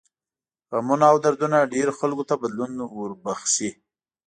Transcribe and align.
غمونه 0.75 1.05
او 1.11 1.17
دردونه 1.25 1.69
ډېرو 1.73 1.91
خلکو 1.99 2.23
ته 2.29 2.35
بدلون 2.41 2.71
وربښي. 2.97 3.69